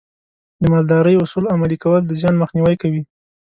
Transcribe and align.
د 0.61 0.63
مالدارۍ 0.71 1.15
اصول 1.23 1.45
عملي 1.53 1.77
کول 1.83 2.01
د 2.05 2.11
زیان 2.19 2.35
مخنیوی 2.43 2.75
کوي. 2.81 3.01